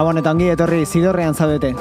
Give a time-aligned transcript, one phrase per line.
[0.00, 1.74] Gabon eta ongi etorri zidorrean zaudete.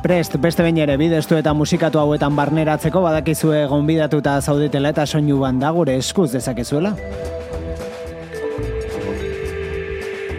[0.00, 5.74] Prest, beste bain ere, bidestu eta musikatu hauetan barneratzeko badakizue gonbidatuta zaudetela eta soinu banda
[5.76, 6.94] gure eskuz dezakezuela.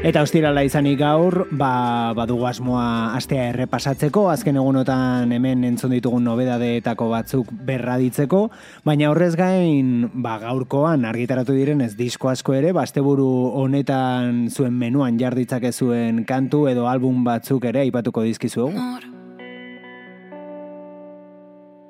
[0.07, 7.09] Eta ostirala izanik gaur, ba, badugu asmoa astea errepasatzeko, azken egunotan hemen entzun ditugun nobedadeetako
[7.11, 8.39] batzuk berraditzeko,
[8.87, 13.27] baina horrez gain, ba, gaurkoan argitaratu diren ez disko asko ere, basteburu
[13.59, 18.71] honetan zuen menuan jarditzake zuen kantu edo album batzuk ere aipatuko dizkizu.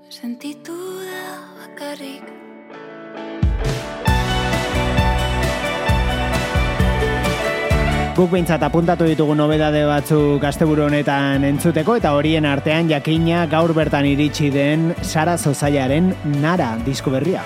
[0.09, 0.56] Sentitu
[8.17, 14.09] Guk bintzat apuntatu ditugu nobedade batzuk asteburu honetan entzuteko eta horien artean jakina gaur bertan
[14.09, 17.45] iritsi den Sara Zozaiaren Nara disko berria.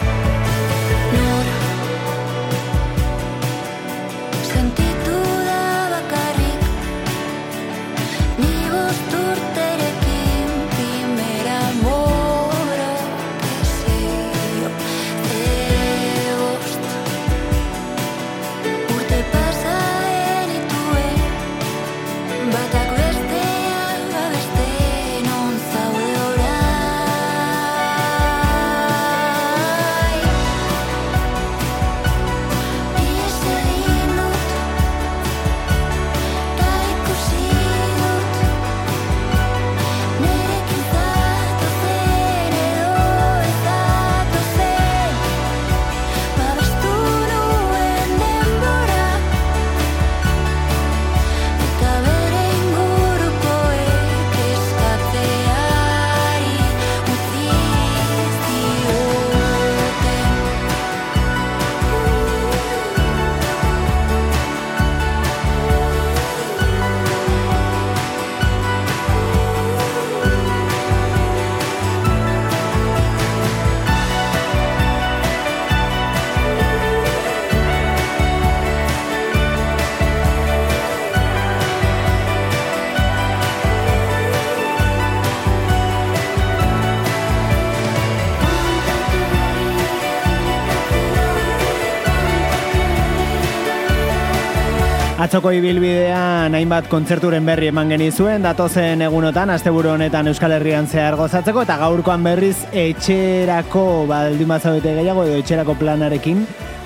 [95.22, 101.62] Atzoko ibilbidean hainbat kontzerturen berri eman genizuen, datozen egunotan, asteburu honetan Euskal Herrian zehar gozatzeko,
[101.68, 106.42] eta gaurkoan berriz etxerako, baldin batzabete gehiago, edo etxerako planarekin,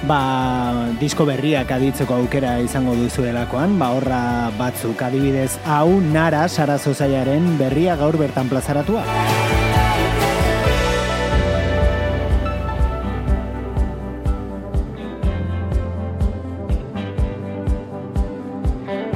[0.10, 0.20] ba,
[1.00, 4.24] disko berriak aditzeko aukera izango duzuelakoan, ba, horra
[4.60, 9.08] batzuk adibidez, hau nara, sarazo zaiaren berria gaur bertan plazaratua.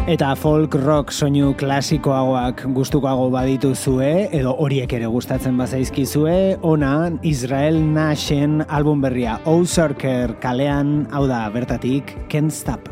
[0.10, 7.78] Eta folk rock soinu klasikoagoak gustukoago baditu zue, edo horiek ere gustatzen bazaizkizue, ona Israel
[7.94, 12.90] Nashen album berria Ozarker kalean, hau da, bertatik, can't stop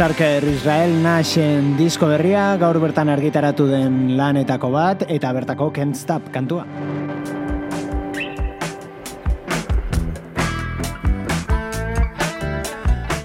[0.00, 6.30] Ozarker Israel Nashen disko berria gaur bertan argitaratu den lanetako bat eta bertako Can't Stop
[6.32, 6.62] kantua.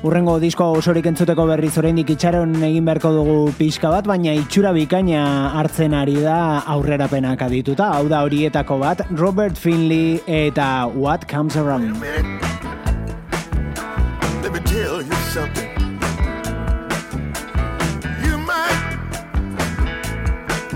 [0.03, 5.21] Urrengo disko osorik entzuteko berriz oraindik itxaron egin beharko dugu pixka bat, baina itxura bikaina
[5.55, 7.93] hartzen ari da aurrerapenak adituta.
[7.95, 12.03] Hau da horietako bat, Robert Finley eta What Comes Around.
[14.43, 15.74] Let me tell you something.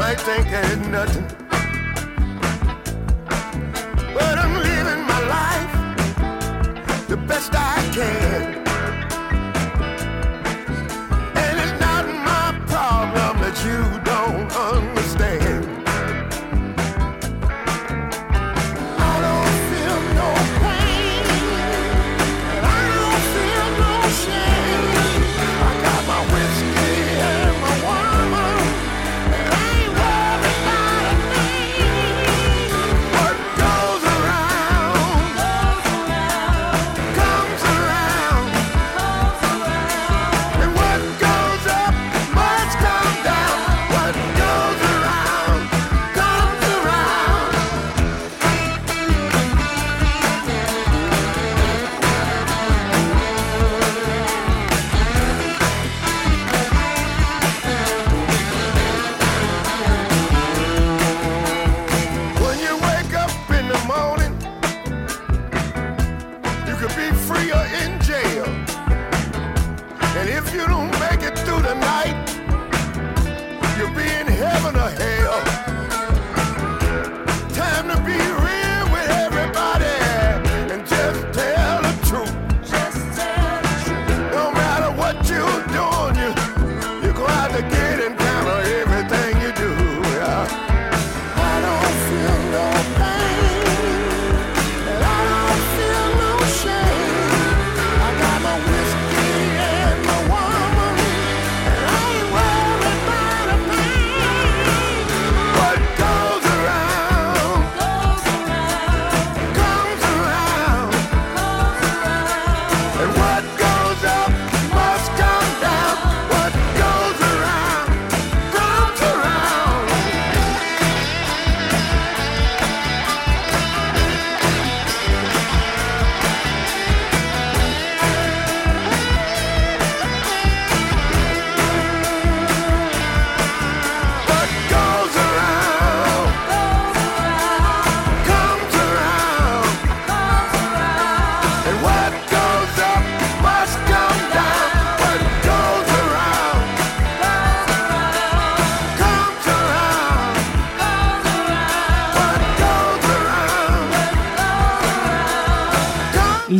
[0.10, 1.39] Might think ain't nothing.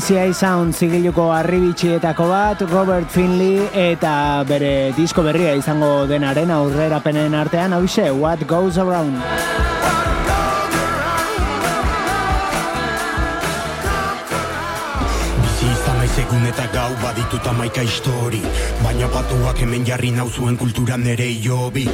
[0.10, 7.78] Easy Sound zigiluko arribitxietako bat, Robert Finley eta bere disko berria izango denaren aurrerapenen artean,
[7.78, 7.86] hau
[8.18, 9.69] What Goes Around.
[16.50, 18.42] Eta gau badituta maika histori.
[18.84, 21.86] Baina batuak hemen jarri nauzuen kultura nere jobi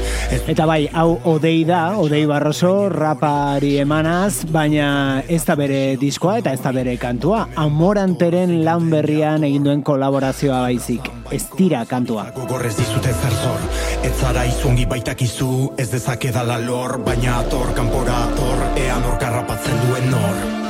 [0.47, 6.53] Eta bai, hau odei da, odei barroso, rapari emanaz Baina ez da bere diskoa eta
[6.55, 7.45] ez da bere kantua.
[7.61, 11.09] Amoranteren lan berrian eginduen kolaborazioa baizik.
[11.31, 12.29] Ez dira kantua.
[12.35, 13.63] Gogorrez dizute zer zor.
[14.05, 20.13] Ez zara izungi baitakizu Ez dezake dala lor Baina ator, kanpora ator Ean orkarrapatzen duen
[20.13, 20.64] nor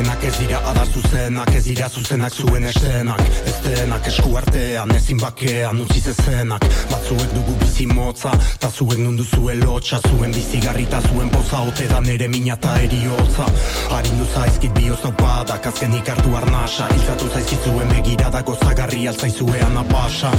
[0.00, 5.80] ez dira ada zuzenak, ez dira zuzenak zuen esenak Ez denak esku artean, ezin bakean
[5.80, 6.64] utzi zezenak.
[6.90, 11.86] Batzuek dugu bizi motza, ta zuek nundu zuen lotxa Zuen bizi garrita zuen poza, ote
[11.88, 13.46] da nere mina ta eriotza.
[13.90, 20.32] Harindu zaizkit bioz daupadak, azken ikartu arnasa Izatu zaizkit zuen begirada gozagarri altzaizuean apasa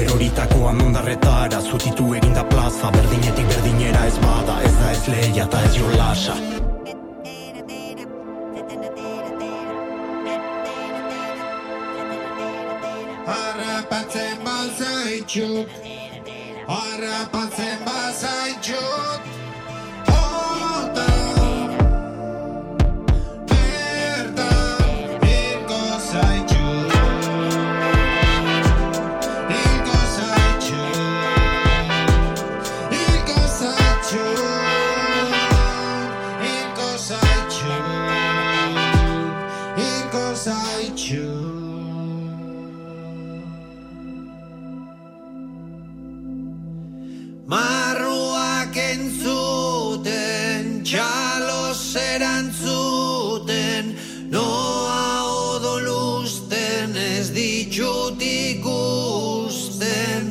[0.00, 5.74] Eroritakoan ondarretara, zutitu eginda plaza Berdinetik berdinera ez bada, ez da ez leia ta ez
[5.78, 6.53] jolasa
[15.24, 15.66] Sancho.
[16.68, 19.43] Ora pasem ba Sancho.
[50.94, 53.88] Txalos erantzuten,
[54.30, 60.28] noa odolusten ez ditut ikusten.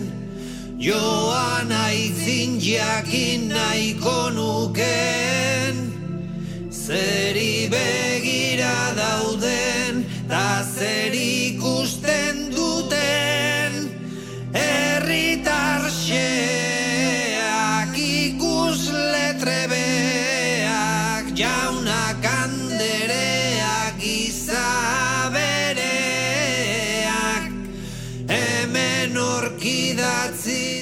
[0.79, 5.75] Joan aizin jakin nahiko nuken,
[6.71, 11.11] zeri begira dauden, ta zer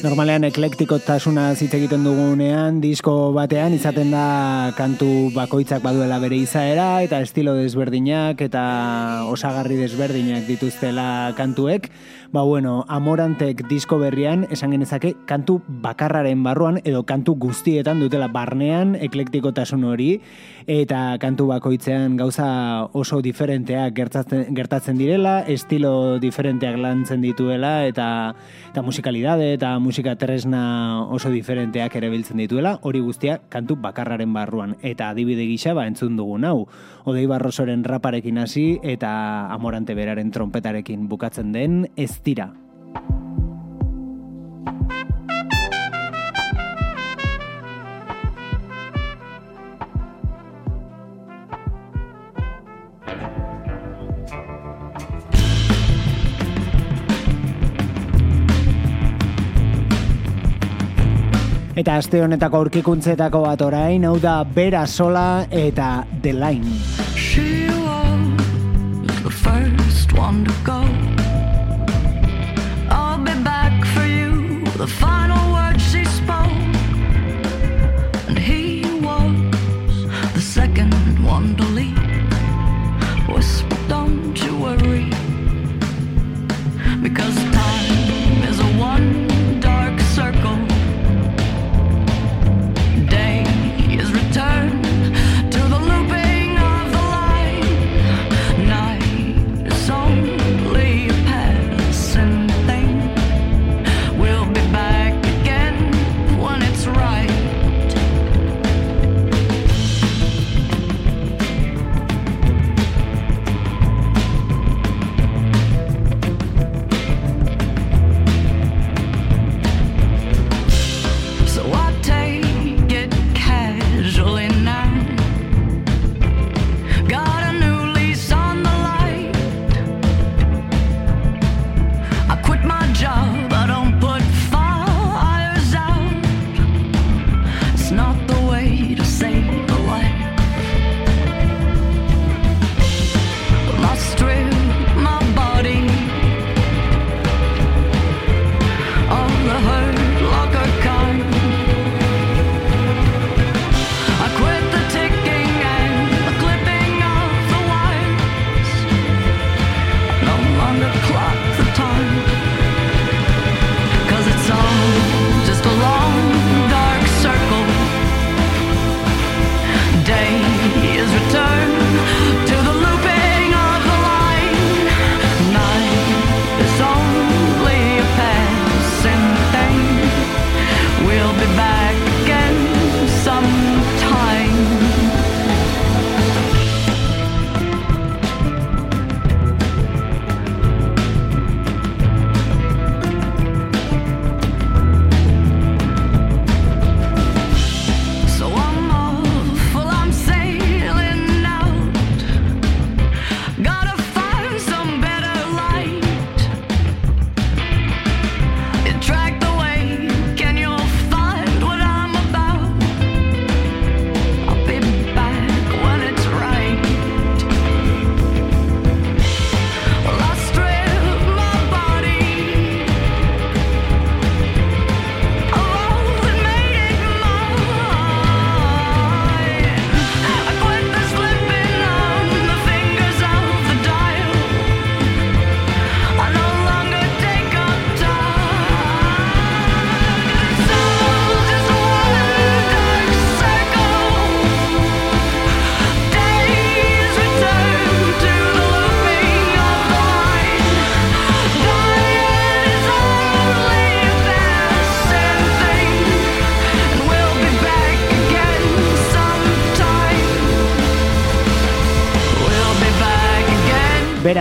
[0.01, 7.19] Normalean eklektikottasuna hitz egiten dugunean, disko batean izaten da kantu bakoitzak baduela bere izaera eta
[7.21, 8.63] estilo desberdinak eta
[9.29, 11.05] osagarri desberdinak dituztela
[11.37, 11.91] kantuek.
[12.31, 18.93] Ba bueno, Amorantek disko berrian esan genezake kantu bakarraren barruan edo kantu guztietan dutela barnean
[18.95, 20.21] eklektikotasun hori
[20.63, 28.07] eta kantu bakoitzean gauza oso diferenteak gertatzen, gertatzen direla, estilo diferenteak lantzen dituela eta
[28.71, 34.77] eta musikalidade eta musika tresna oso diferenteak ere biltzen dituela, hori guztia kantu bakarraren barruan.
[34.79, 36.69] Eta adibide gisa ba entzun dugun hau.
[37.03, 39.11] Odei Barrosoren raparekin hasi eta
[39.53, 42.51] Amorante beraren trompetarekin bukatzen den ez dira.
[61.71, 66.73] Eta aste honetako aurkikuntzetako bat orain, hau da Bera Sola eta The Line.
[67.15, 70.81] She was the first one to go.
[72.91, 76.51] I'll be back for you, the final word she spoke.
[78.27, 79.31] And he was
[80.33, 81.97] the second one to leave.
[83.31, 85.07] Whisper, don't you worry.
[87.01, 87.50] Because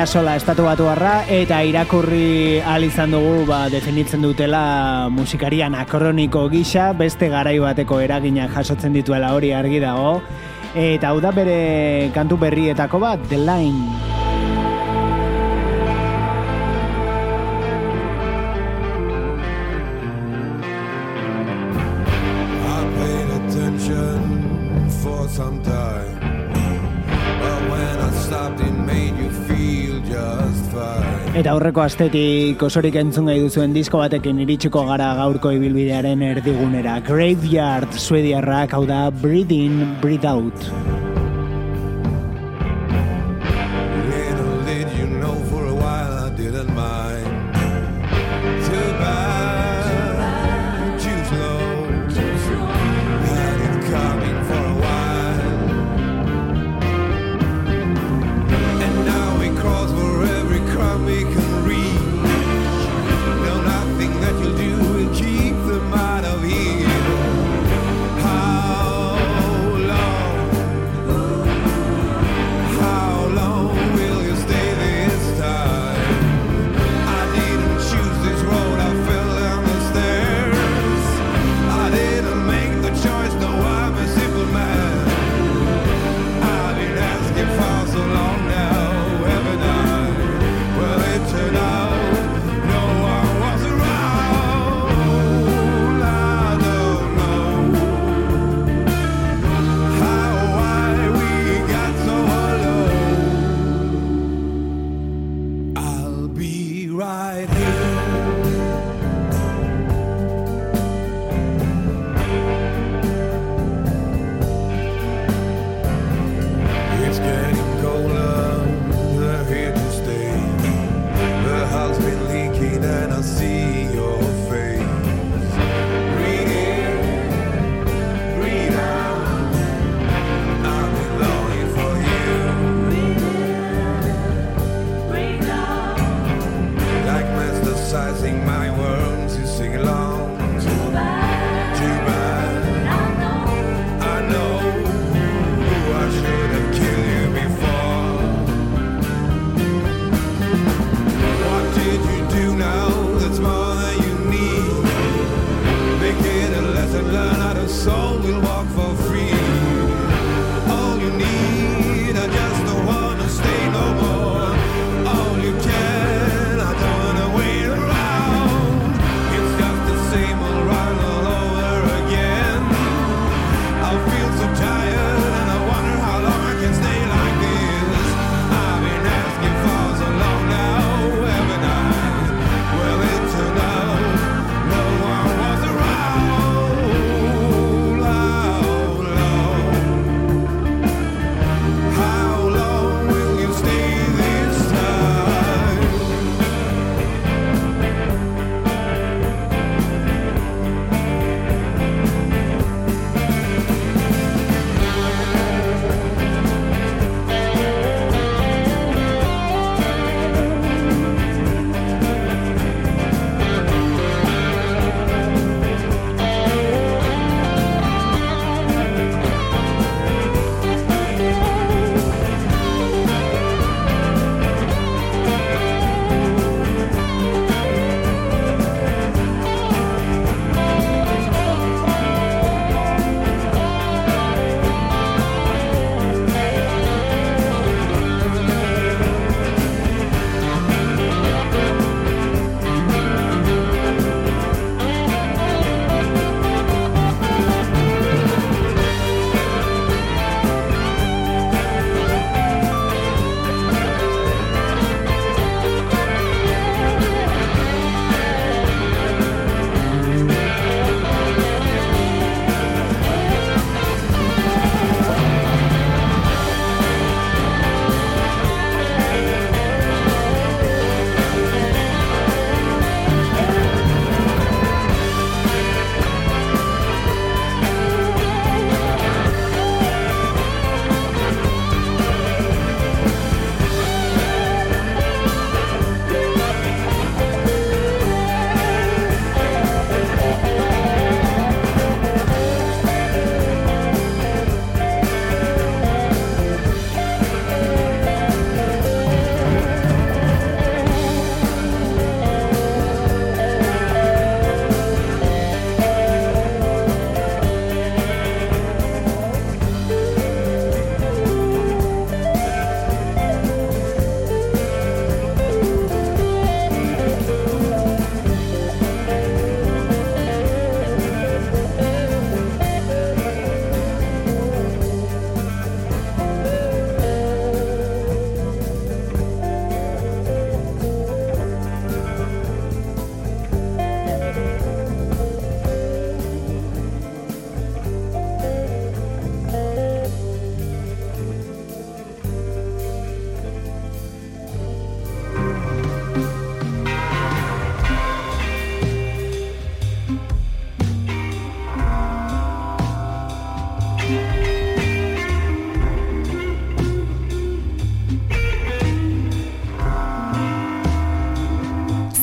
[0.00, 0.86] Irasola estatu batu
[1.28, 8.48] eta irakurri al izan dugu ba, definitzen dutela musikarian akroniko gisa, beste garai bateko eragina
[8.48, 10.22] jasotzen dituela hori argi dago.
[10.74, 14.09] Eta hau da bere kantu berrietako bat, The Line.
[31.40, 36.98] Eta aurreko astetik osorik entzun gai duzuen disko batekin iritsiko gara gaurko ibilbidearen erdigunera.
[37.06, 40.99] Graveyard suediarrak hau da Breathe In, Breathe Out.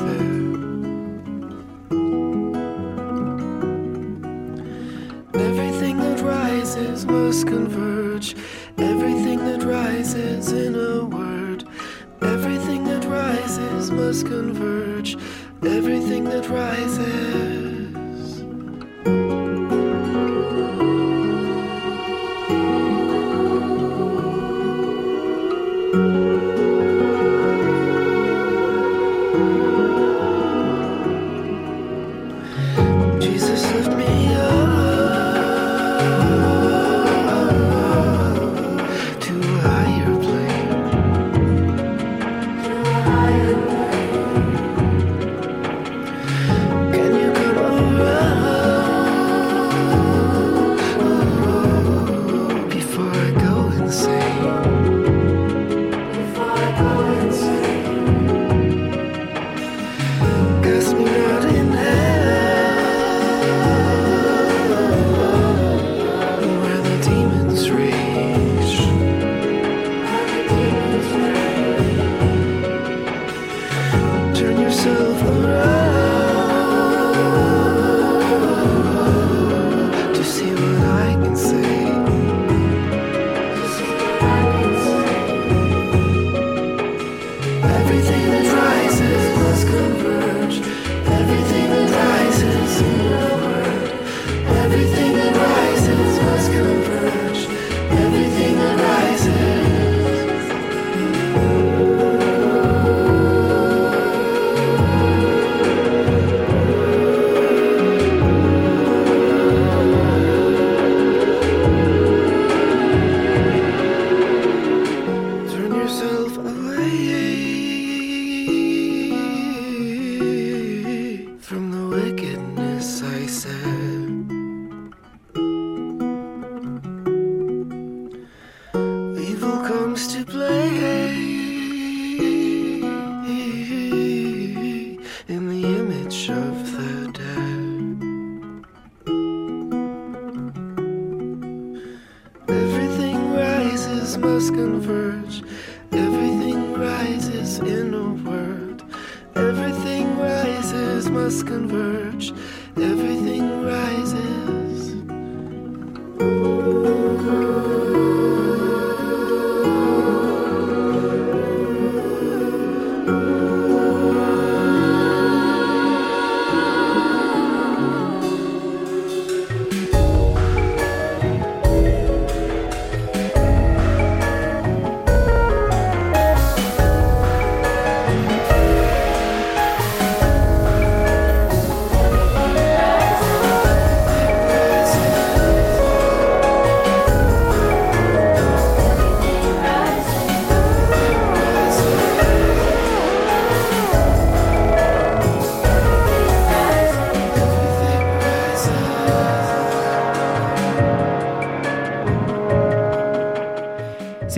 [0.00, 0.48] there.
[5.34, 8.34] Everything that rises must converge.
[8.78, 11.64] Everything that rises in a word.
[12.22, 14.77] Everything that rises must converge.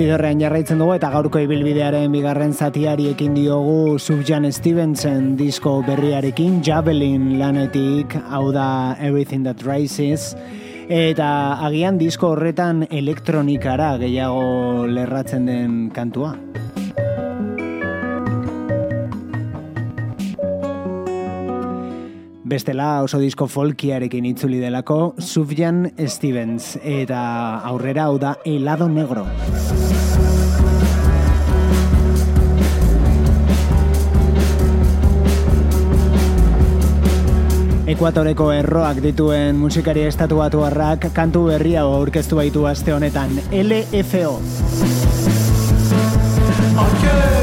[0.00, 7.34] Zidorrean jarraitzen dugu eta gaurko ibilbidearen bigarren zatiari ekin diogu Subjan Stevenson disko berriarekin Javelin
[7.36, 10.32] lanetik, hau da Everything That Rises,
[10.88, 11.28] eta
[11.68, 16.32] agian disko horretan elektronikara gehiago lerratzen den kantua.
[22.50, 27.20] Bestela oso disko folkiarekin itzuli delako Sufjan Stevens eta
[27.68, 29.22] aurrera hau da Helado Negro.
[37.94, 44.40] Ekuatoreko erroak dituen musikari estatuatu harrak kantu berria aurkeztu baitu aste honetan LFO.
[46.80, 47.39] Ayer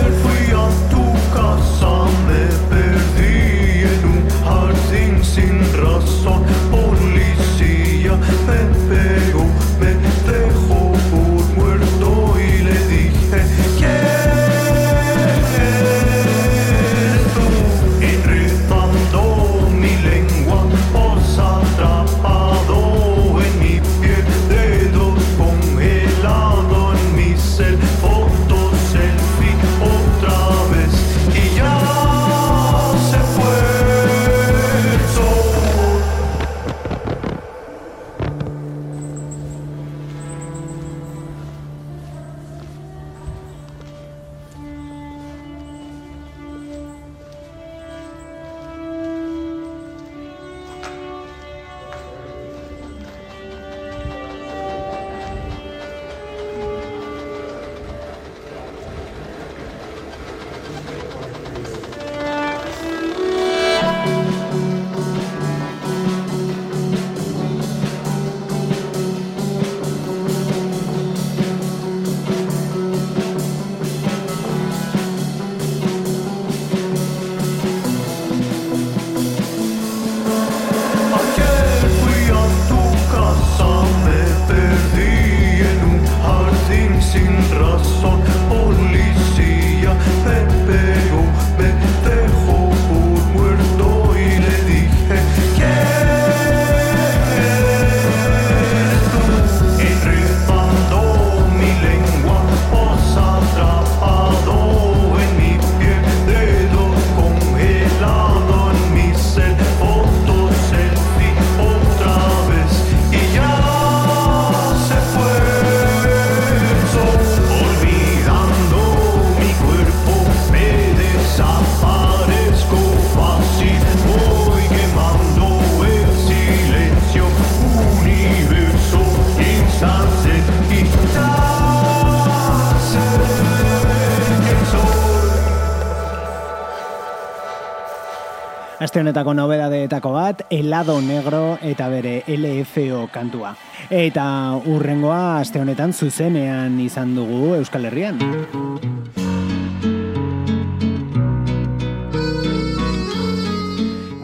[138.98, 143.52] Aste honetako nobedadeetako bat, helado negro eta bere LFO kantua.
[143.94, 144.24] Eta
[144.66, 148.18] urrengoa aste honetan zuzenean izan dugu Euskal Herrian.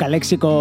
[0.01, 0.55] Kalexiko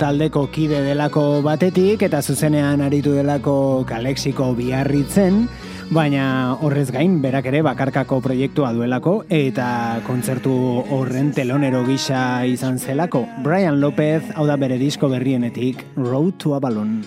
[0.00, 5.42] taldeko kide delako batetik eta zuzenean aritu delako Kalexiko biarritzen,
[5.90, 10.54] baina horrez gain berak ere bakarkako proiektua duelako eta kontzertu
[10.94, 13.26] horren telonero gisa izan zelako.
[13.44, 17.02] Brian Lopez, hau da bere disko berrienetik, Road to Avalon.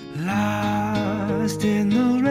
[1.41, 2.30] lost in the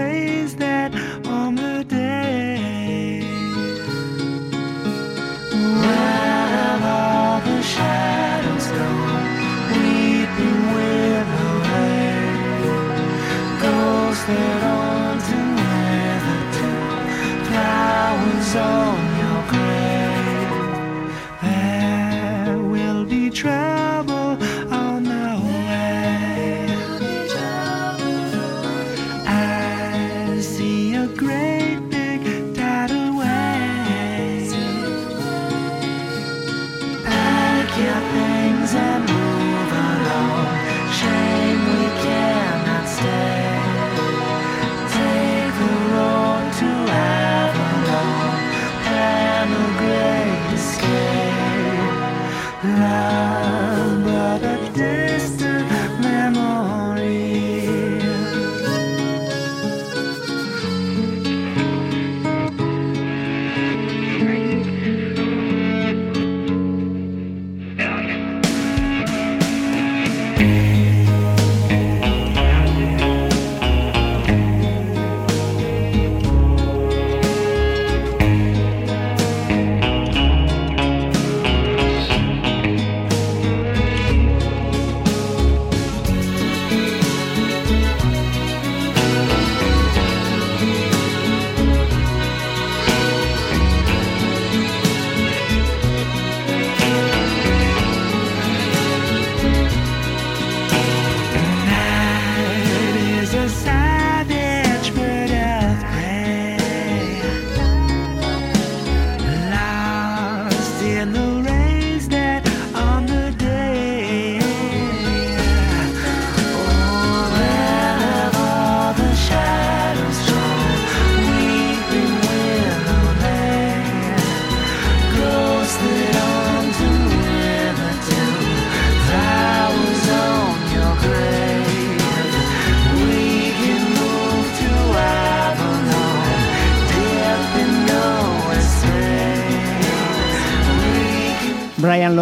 [18.53, 19.10] So.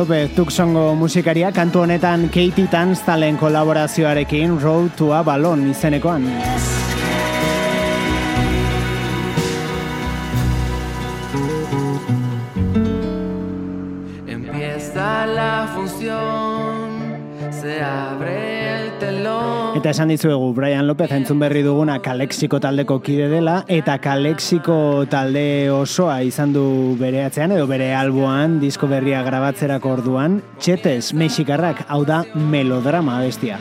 [0.09, 6.25] Lopez Tucsongo musikaria kantu honetan Katie Tunstalen kolaborazioarekin Road to a Ballon izenekoan.
[14.27, 18.48] Empieza la función, se abre.
[19.77, 25.71] Eta esan dizuegu, Brian Lopez entzun berri duguna Kalexiko taldeko kide dela, eta Kalexiko talde
[25.75, 26.65] osoa izan du
[27.01, 33.61] bere atzean, edo bere alboan, disko berria grabatzerako orduan, txetez, mexikarrak, hau da melodrama bestia.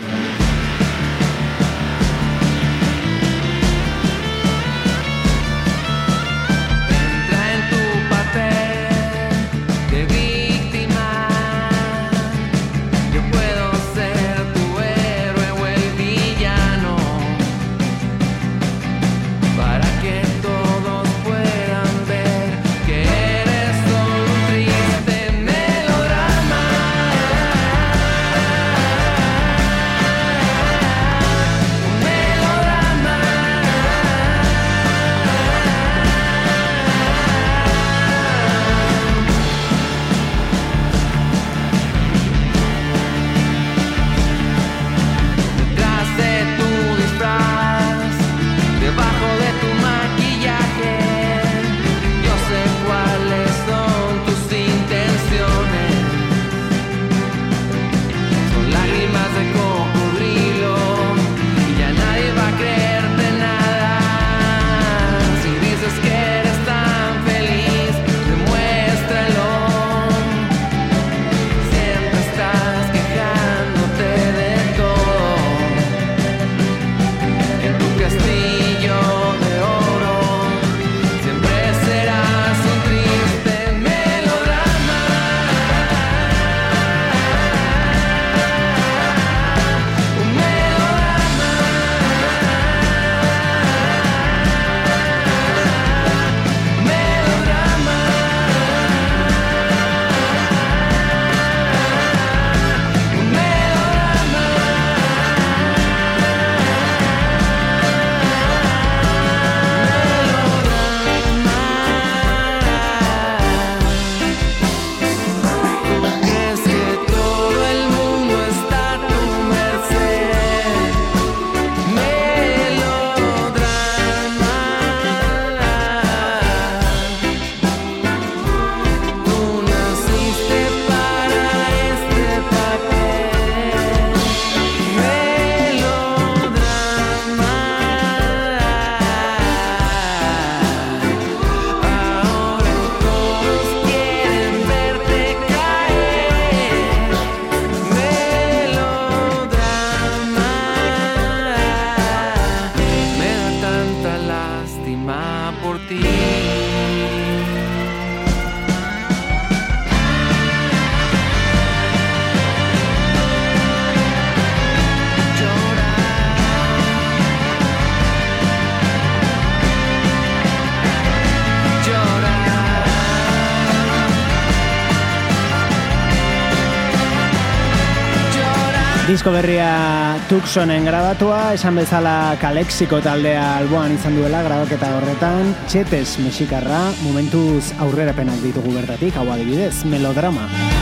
[179.38, 187.70] Berria Tucsonen grabatua, esan bezala Kalexiko taldea alboan izan duela grabaketa horretan, txetez mexikarra, momentuz
[187.86, 190.50] aurrerapenak ditugu bertatik, hau adibidez, melodrama.
[190.50, 190.77] I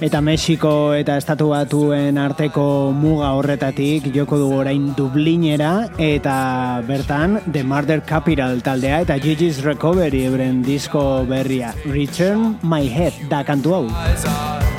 [0.00, 2.62] Eta Mexiko eta Estatu Batuen arteko
[2.96, 10.24] muga horretatik joko du orain Dublinera eta bertan The Murder Capital taldea eta Gigi's Recovery
[10.30, 14.69] euren disko berria Return My Head da kantu hau.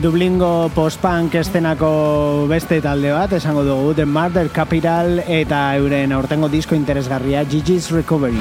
[0.00, 6.72] Dublingo post-punk estenako beste talde bat, esango dugu, The Murder Capital eta euren aurtengo disko
[6.74, 8.40] interesgarria, Gigi's Recovery.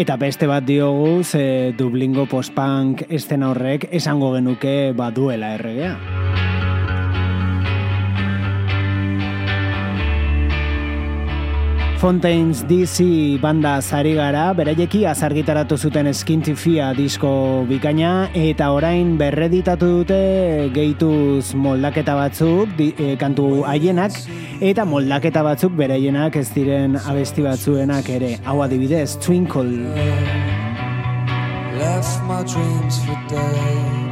[0.00, 5.98] Eta beste bat diogu, ze Dublingo post-punk estena horrek esango genuke baduela erregea.
[11.96, 20.20] Fontaines DC banda zari gara, beraieki azargitaratu zuten Skintifia disko bikaina, eta orain berreditatu dute
[20.76, 24.12] gehituz moldaketa batzuk, di, e, kantu haienak,
[24.60, 28.34] eta moldaketa batzuk beraienak ez diren abesti batzuenak ere.
[28.44, 29.88] Hau adibidez, Twinkle.
[31.80, 34.05] Left my dreams for dead.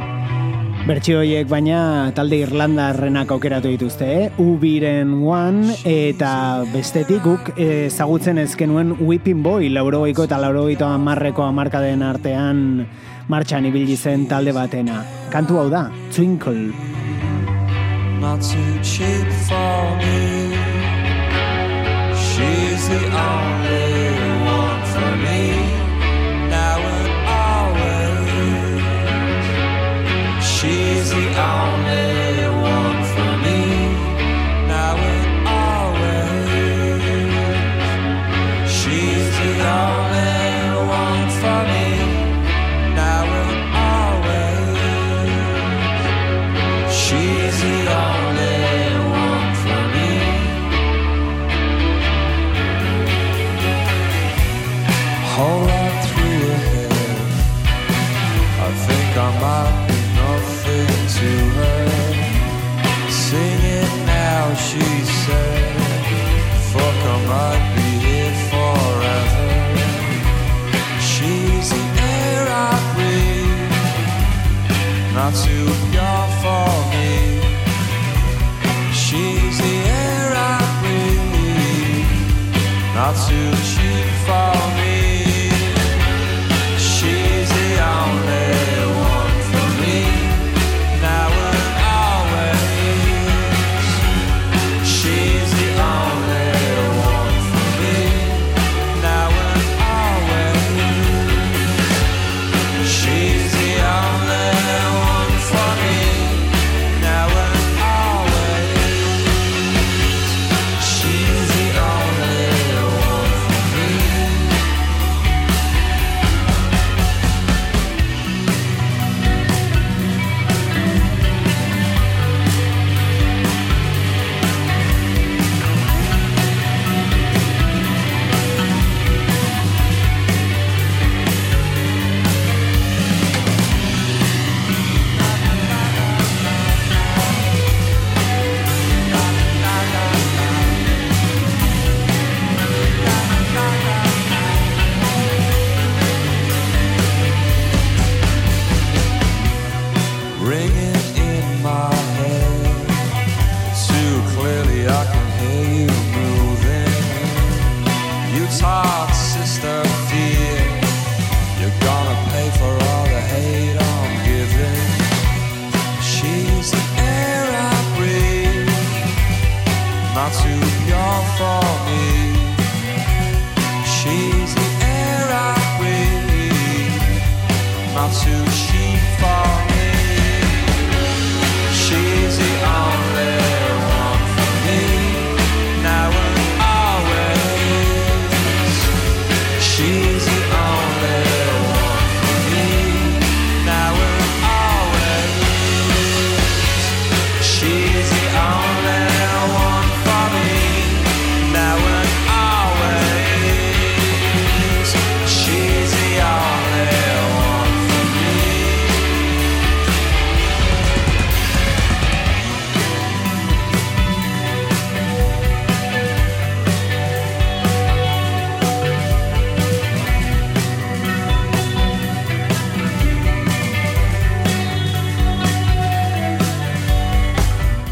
[0.85, 1.77] Bertxio horiek baina
[2.13, 4.25] talde Irlandarrenak aukeratu dituzte, eh?
[4.37, 12.59] Ubiren One eta bestetik guk ezagutzen ezkenuen Whipping Boy, laurogeiko eta laurogeito amarreko amarkaden artean
[13.33, 15.01] martxan ibili zen talde batena.
[15.33, 16.69] Kantu hau da, Twinkle.
[18.21, 20.53] Not too cheap for me.
[22.13, 24.04] She's the only
[31.35, 32.14] She's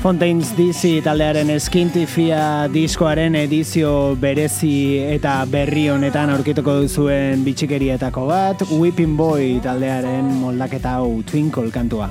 [0.03, 9.15] Fontaines DC taldearen eskintifia diskoaren edizio berezi eta berri honetan aurkituko duzuen bitxikerietako bat, Whipping
[9.15, 12.09] Boy taldearen moldaketa hau Twinkle kantua.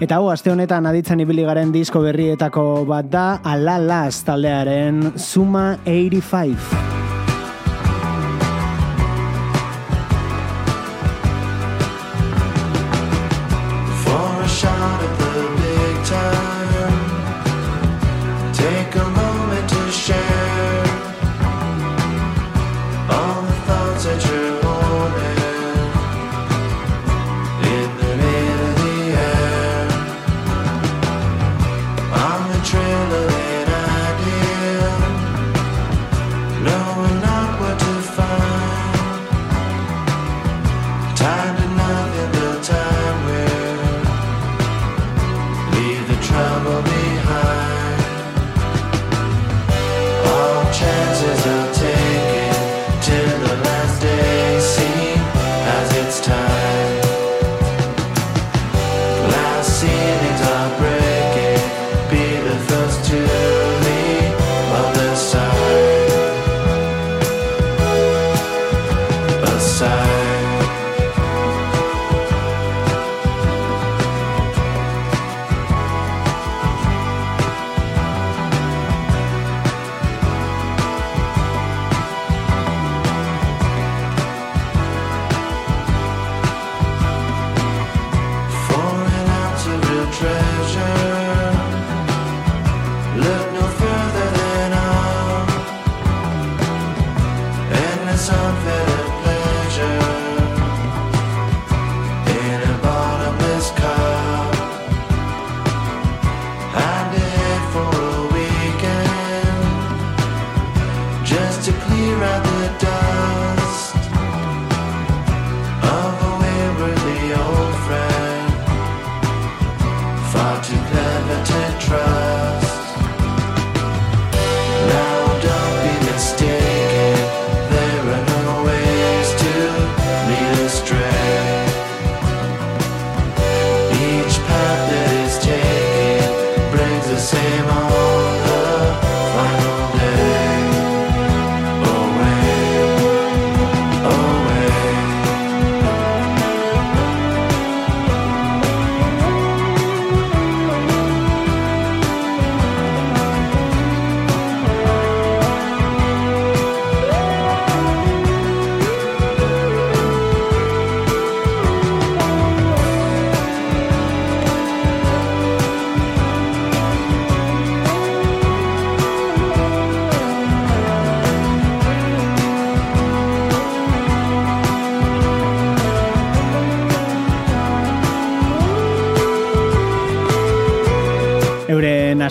[0.00, 6.79] Eta hau, aste honetan aditzen ibili garen disko berrietako bat da, Alalas taldearen Suma 85.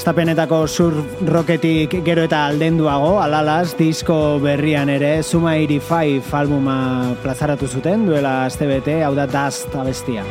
[0.09, 6.77] Astapenetako sur roketik gero eta aldenduago, alalas disko berrian ere Suma 85 albuma
[7.21, 10.23] plazaratu zuten duela astebete, hau da Dust abestia.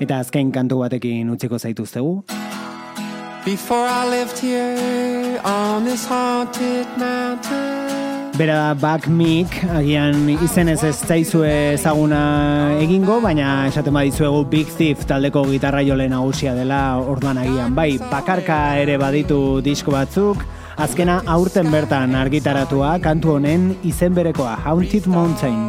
[0.00, 2.24] Eta azken kantu batekin utziko zaituztegu.
[3.46, 7.99] Before I lived here on this haunted mountain.
[8.40, 12.20] Bera Back Mick, agian izenez ez zaizue ezaguna
[12.80, 17.76] egingo, baina esaten badizuegu Big Thief taldeko gitarra jole nagusia dela orduan agian.
[17.76, 20.40] Bai, bakarka ere baditu disko batzuk,
[20.80, 25.68] azkena aurten bertan argitaratua kantu honen izen berekoa, Haunted Mountain.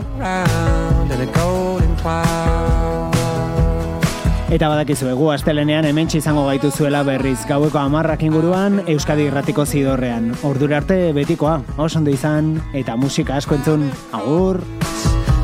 [4.51, 10.33] Eta badakizu egu astelenean hementsi izango gaituzuela berriz gaueko amarrak inguruan Euskadi irratiko zidorrean.
[10.43, 14.59] Ordura arte betikoa, oso ondo izan, eta musika asko entzun, agur!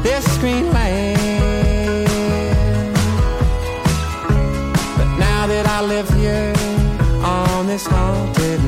[0.03, 1.17] this land.
[4.97, 6.53] But now that I live here
[7.23, 8.66] on this haunted